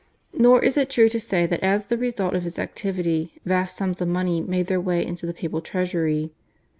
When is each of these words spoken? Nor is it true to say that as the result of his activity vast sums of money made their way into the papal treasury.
Nor 0.33 0.63
is 0.65 0.77
it 0.77 0.89
true 0.89 1.09
to 1.09 1.19
say 1.19 1.45
that 1.45 1.59
as 1.61 1.85
the 1.85 1.95
result 1.95 2.33
of 2.33 2.41
his 2.41 2.57
activity 2.57 3.33
vast 3.45 3.77
sums 3.77 4.01
of 4.01 4.07
money 4.07 4.41
made 4.41 4.65
their 4.65 4.81
way 4.81 5.05
into 5.05 5.27
the 5.27 5.33
papal 5.35 5.61
treasury. 5.61 6.33